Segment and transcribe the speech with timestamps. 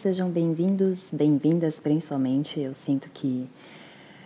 [0.00, 2.58] sejam bem-vindos, bem-vindas principalmente.
[2.58, 3.46] Eu sinto que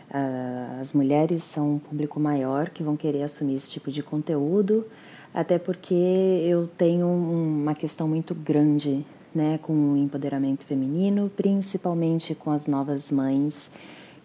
[0.09, 4.87] uh, as mulheres são um público maior que vão querer assumir esse tipo de conteúdo,
[5.35, 9.05] até porque eu tenho uma questão muito grande
[9.35, 13.69] né, com o empoderamento feminino, principalmente com as novas mães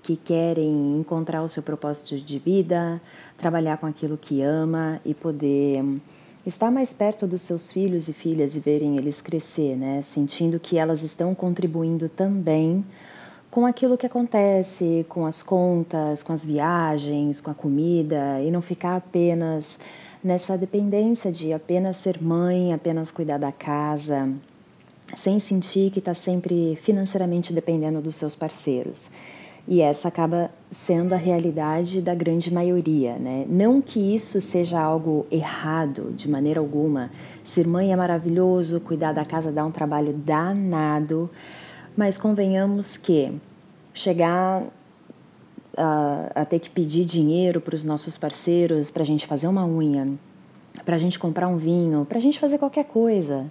[0.03, 3.01] que querem encontrar o seu propósito de vida,
[3.39, 5.83] trabalhar com aquilo que ama e poder
[6.49, 10.01] estar mais perto dos seus filhos e filhas e verem eles crescer, né?
[10.01, 12.83] Sentindo que elas estão contribuindo também
[13.51, 18.61] com aquilo que acontece, com as contas, com as viagens, com a comida e não
[18.61, 19.79] ficar apenas
[20.23, 24.29] nessa dependência de apenas ser mãe, apenas cuidar da casa,
[25.15, 29.09] sem sentir que está sempre financeiramente dependendo dos seus parceiros.
[29.71, 33.45] E essa acaba sendo a realidade da grande maioria, né?
[33.47, 37.11] Não que isso seja algo errado de maneira alguma.
[37.43, 41.29] Ser mãe é maravilhoso, cuidar da casa dá um trabalho danado,
[41.95, 43.31] mas convenhamos que
[43.93, 44.63] chegar
[45.77, 49.67] a, a ter que pedir dinheiro para os nossos parceiros para a gente fazer uma
[49.67, 50.07] unha,
[50.83, 53.45] para a gente comprar um vinho, para a gente fazer qualquer coisa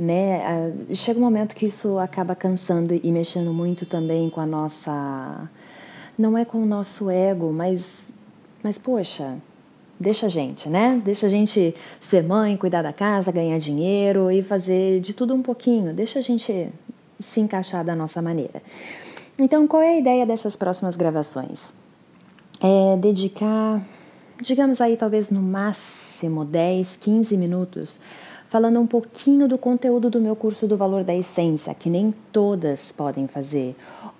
[0.00, 0.72] né?
[0.94, 5.50] Chega um momento que isso acaba cansando e mexendo muito também com a nossa.
[6.18, 8.06] Não é com o nosso ego, mas,
[8.62, 9.36] mas poxa,
[9.98, 11.00] deixa a gente, né?
[11.04, 15.42] Deixa a gente ser mãe, cuidar da casa, ganhar dinheiro e fazer de tudo um
[15.42, 15.92] pouquinho.
[15.92, 16.70] Deixa a gente
[17.18, 18.62] se encaixar da nossa maneira.
[19.38, 21.74] Então, qual é a ideia dessas próximas gravações?
[22.58, 23.82] É dedicar,
[24.40, 28.00] digamos aí, talvez no máximo 10, 15 minutos
[28.50, 32.90] falando um pouquinho do conteúdo do meu curso do Valor da Essência, que nem todas
[32.90, 33.76] podem fazer,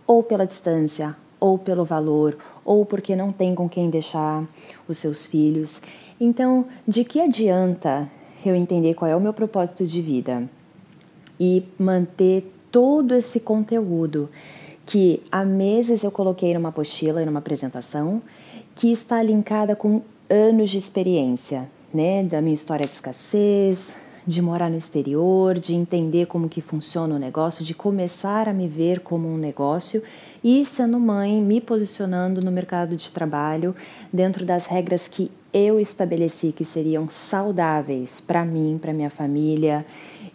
[0.07, 4.45] ou pela distância, ou pelo valor, ou porque não tem com quem deixar
[4.87, 5.83] os seus filhos.
[6.21, 8.09] Então, de que adianta
[8.47, 10.49] eu entender qual é o meu propósito de vida
[11.39, 14.29] e manter todo esse conteúdo
[14.87, 18.23] que há meses eu coloquei numa apostila e numa apresentação,
[18.77, 24.71] que está linkada com anos de experiência, né, da minha história de escassez, de morar
[24.71, 29.29] no exterior, de entender como que funciona o negócio, de começar a me ver como
[29.29, 30.03] um negócio
[30.43, 33.75] e sendo mãe, me posicionando no mercado de trabalho
[34.13, 39.85] dentro das regras que eu estabeleci que seriam saudáveis para mim, para minha família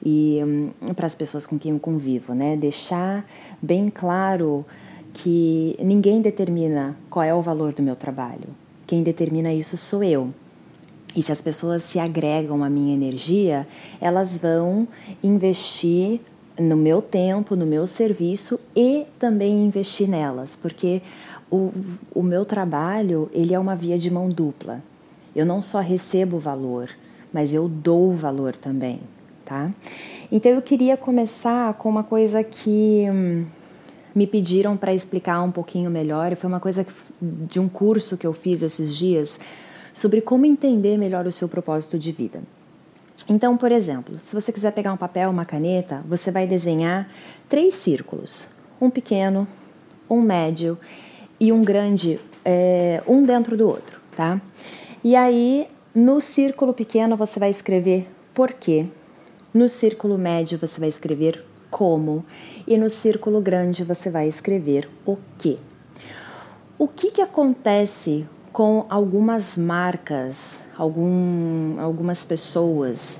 [0.03, 2.55] e hum, para as pessoas com quem eu convivo, né?
[2.57, 3.25] Deixar
[3.61, 4.65] bem claro
[5.13, 8.49] que ninguém determina qual é o valor do meu trabalho.
[8.85, 10.33] Quem determina isso sou eu.
[11.15, 13.65] E se as pessoas se agregam à minha energia,
[14.01, 14.87] elas vão
[15.23, 16.19] investir
[16.59, 21.01] no meu tempo, no meu serviço e também investir nelas, porque
[21.49, 21.71] o,
[22.13, 24.81] o meu trabalho ele é uma via de mão dupla.
[25.35, 26.89] Eu não só recebo valor,
[27.31, 29.01] mas eu dou valor também,
[29.43, 29.71] tá?
[30.31, 33.45] Então eu queria começar com uma coisa que hum,
[34.13, 38.25] me pediram para explicar um pouquinho melhor, foi uma coisa que, de um curso que
[38.25, 39.39] eu fiz esses dias
[39.95, 42.43] sobre como entender melhor o seu propósito de vida.
[43.29, 47.09] Então, por exemplo, se você quiser pegar um papel, uma caneta, você vai desenhar
[47.47, 49.47] três círculos: um pequeno,
[50.09, 50.77] um médio
[51.39, 54.39] e um grande, é, um dentro do outro, tá?
[55.01, 58.87] E aí, no círculo pequeno, você vai escrever porquê,
[59.53, 61.41] no círculo médio, você vai escrever
[61.71, 62.25] como,
[62.67, 65.57] e no círculo grande, você vai escrever o que.
[66.77, 73.19] O que, que acontece com algumas marcas, algum, algumas pessoas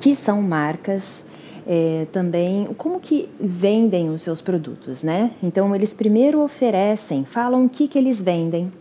[0.00, 1.22] que são marcas
[1.66, 5.32] é, também como que vendem os seus produtos, né?
[5.42, 8.72] Então eles primeiro oferecem, falam o que, que eles vendem,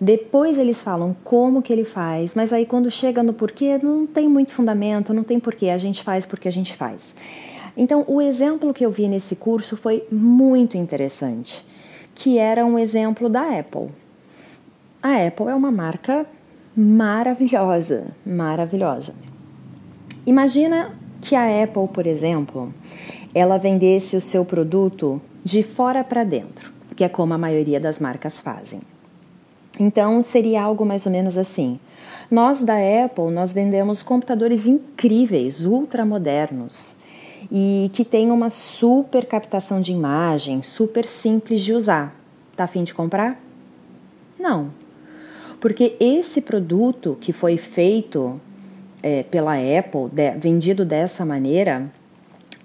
[0.00, 4.26] depois eles falam como que ele faz, mas aí quando chega no porquê não tem
[4.26, 7.14] muito fundamento, não tem porquê, a gente faz porque a gente faz.
[7.76, 11.62] Então o exemplo que eu vi nesse curso foi muito interessante,
[12.14, 13.90] que era um exemplo da Apple.
[15.08, 16.26] A Apple é uma marca
[16.76, 19.14] maravilhosa, maravilhosa.
[20.26, 22.74] Imagina que a Apple, por exemplo,
[23.32, 28.00] ela vendesse o seu produto de fora para dentro, que é como a maioria das
[28.00, 28.80] marcas fazem.
[29.78, 31.78] Então seria algo mais ou menos assim.
[32.28, 36.96] Nós da Apple, nós vendemos computadores incríveis, ultramodernos
[37.48, 42.12] e que tem uma super captação de imagem, super simples de usar.
[42.56, 43.40] Tá afim de comprar?
[44.36, 44.72] Não,
[45.60, 48.40] porque esse produto que foi feito
[49.02, 51.90] é, pela Apple, de, vendido dessa maneira,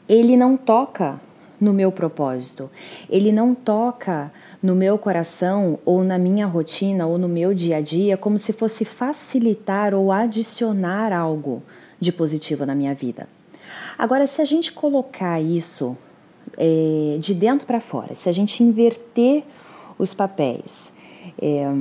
[0.07, 1.19] ele não toca
[1.59, 2.69] no meu propósito,
[3.09, 7.81] ele não toca no meu coração ou na minha rotina ou no meu dia a
[7.81, 11.61] dia como se fosse facilitar ou adicionar algo
[11.99, 13.27] de positivo na minha vida.
[13.97, 15.95] Agora, se a gente colocar isso
[16.57, 19.43] é, de dentro para fora, se a gente inverter
[19.99, 20.91] os papéis.
[21.39, 21.71] É,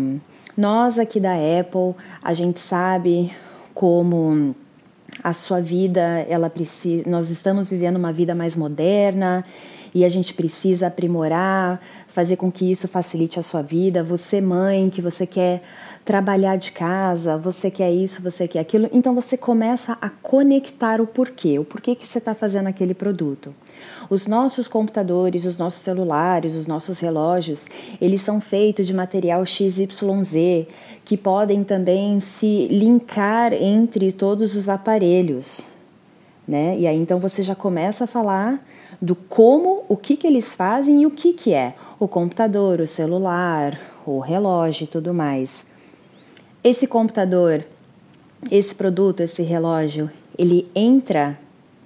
[0.61, 3.33] nós aqui da Apple, a gente sabe
[3.73, 4.55] como
[5.25, 9.43] a sua vida, ela precisa, nós estamos vivendo uma vida mais moderna
[9.95, 14.03] e a gente precisa aprimorar, fazer com que isso facilite a sua vida.
[14.03, 15.63] Você, mãe, que você quer
[16.05, 21.07] trabalhar de casa, você quer isso, você quer aquilo, então você começa a conectar o
[21.07, 23.55] porquê, o porquê que você está fazendo aquele produto.
[24.09, 27.67] Os nossos computadores, os nossos celulares, os nossos relógios,
[28.01, 30.67] eles são feitos de material XYZ,
[31.05, 35.67] que podem também se linkar entre todos os aparelhos.
[36.49, 36.77] Né?
[36.79, 38.61] E aí então você já começa a falar
[39.01, 42.87] do como, o que, que eles fazem e o que, que é o computador, o
[42.87, 45.65] celular, o relógio e tudo mais.
[46.63, 47.65] Esse computador,
[48.51, 51.39] esse produto, esse relógio, ele entra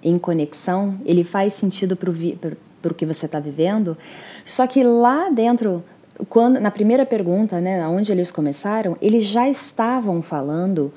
[0.02, 3.96] em conexão, ele faz sentido para o que você está vivendo.
[4.44, 5.82] Só que lá dentro,
[6.28, 10.93] quando na primeira pergunta, né, onde eles começaram, eles já estavam falando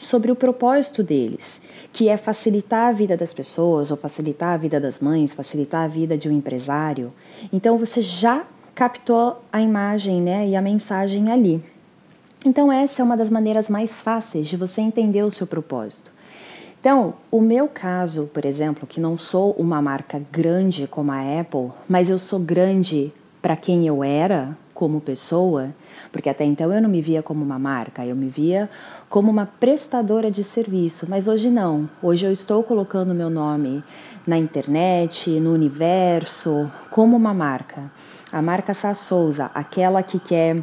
[0.00, 1.60] sobre o propósito deles,
[1.92, 5.86] que é facilitar a vida das pessoas, ou facilitar a vida das mães, facilitar a
[5.86, 7.12] vida de um empresário.
[7.52, 8.44] Então você já
[8.74, 11.62] captou a imagem né, e a mensagem ali.
[12.46, 16.10] Então, essa é uma das maneiras mais fáceis de você entender o seu propósito.
[16.78, 21.68] Então, o meu caso, por exemplo, que não sou uma marca grande como a Apple,
[21.86, 23.12] mas eu sou grande
[23.42, 25.74] para quem eu era como pessoa,
[26.10, 28.70] porque até então eu não me via como uma marca, eu me via
[29.10, 31.86] como uma prestadora de serviço, mas hoje não.
[32.02, 33.84] Hoje eu estou colocando meu nome
[34.26, 37.92] na internet, no universo, como uma marca.
[38.32, 40.62] A marca Sá Souza, aquela que quer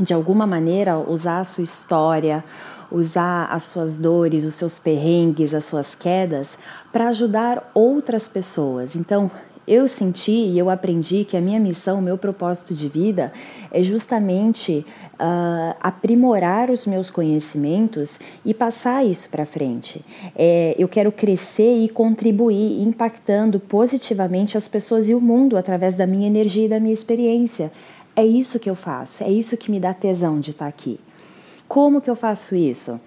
[0.00, 2.42] de alguma maneira usar a sua história,
[2.90, 6.58] usar as suas dores, os seus perrengues, as suas quedas
[6.90, 8.96] para ajudar outras pessoas.
[8.96, 9.30] Então,
[9.66, 13.32] eu senti e eu aprendi que a minha missão, o meu propósito de vida
[13.70, 14.84] é justamente
[15.14, 20.04] uh, aprimorar os meus conhecimentos e passar isso para frente.
[20.36, 26.06] É, eu quero crescer e contribuir, impactando positivamente as pessoas e o mundo através da
[26.06, 27.72] minha energia e da minha experiência.
[28.14, 31.00] É isso que eu faço, é isso que me dá tesão de estar aqui.
[31.66, 33.00] Como que eu faço isso?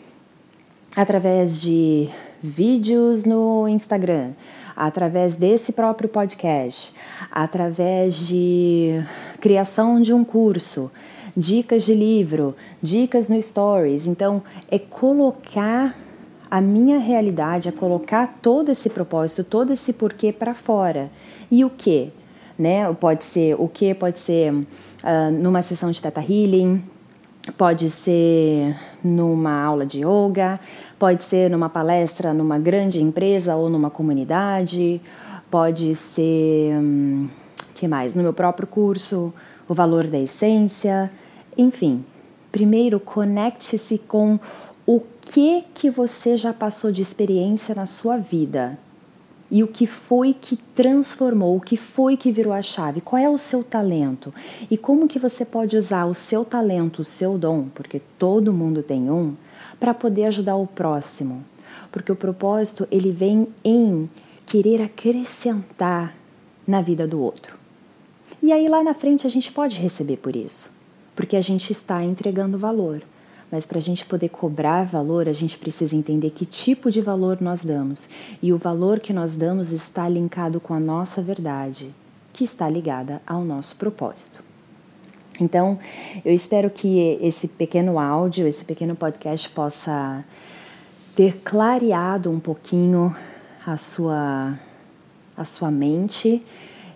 [0.95, 2.09] Através de
[2.41, 4.31] vídeos no Instagram,
[4.77, 6.93] através desse próprio podcast,
[7.31, 9.03] através de
[9.41, 10.91] criação de um curso,
[11.35, 14.05] dicas de livro, dicas no Stories.
[14.05, 15.95] Então, é colocar
[16.49, 21.09] a minha realidade, é colocar todo esse propósito, todo esse porquê para fora.
[21.49, 22.11] E o que?
[22.57, 22.91] Né?
[22.93, 23.95] Pode ser o que?
[23.95, 26.83] Pode ser uh, numa sessão de Theta Healing,
[27.55, 30.59] pode ser numa aula de yoga,
[30.99, 35.01] pode ser numa palestra numa grande empresa ou numa comunidade,
[35.49, 37.29] pode ser, hum,
[37.75, 38.13] que mais?
[38.13, 39.33] No meu próprio curso,
[39.67, 41.11] o valor da essência,
[41.57, 42.03] enfim.
[42.51, 44.39] Primeiro, conecte-se com
[44.85, 48.77] o que que você já passou de experiência na sua vida
[49.49, 53.29] e o que foi que transformou, o que foi que virou a chave, qual é
[53.29, 54.33] o seu talento
[54.69, 58.83] e como que você pode usar o seu talento, o seu dom, porque todo mundo
[58.83, 59.35] tem um,
[59.79, 61.43] para poder ajudar o próximo.
[61.91, 64.09] Porque o propósito ele vem em
[64.45, 66.13] querer acrescentar
[66.67, 67.57] na vida do outro.
[68.41, 70.69] E aí lá na frente a gente pode receber por isso,
[71.15, 73.01] porque a gente está entregando valor.
[73.51, 77.39] Mas para a gente poder cobrar valor, a gente precisa entender que tipo de valor
[77.39, 78.09] nós damos.
[78.41, 81.93] E o valor que nós damos está linkado com a nossa verdade,
[82.33, 84.43] que está ligada ao nosso propósito.
[85.39, 85.79] Então,
[86.25, 90.25] eu espero que esse pequeno áudio, esse pequeno podcast possa
[91.15, 93.15] ter clareado um pouquinho
[93.65, 94.57] a sua,
[95.37, 96.43] a sua mente.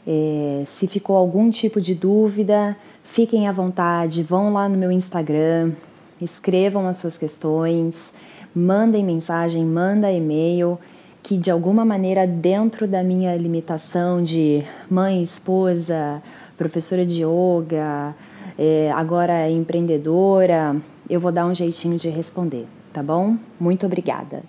[0.05, 5.74] É, se ficou algum tipo de dúvida, fiquem à vontade, vão lá no meu Instagram,
[6.21, 8.13] escrevam as suas questões,
[8.53, 10.79] mandem mensagem, manda e-mail,
[11.23, 16.21] que de alguma maneira dentro da minha limitação de mãe, esposa,
[16.57, 18.15] professora de yoga,
[18.57, 20.75] é, agora empreendedora,
[21.09, 23.35] eu vou dar um jeitinho de responder, tá bom?
[23.59, 24.43] Muito obrigada.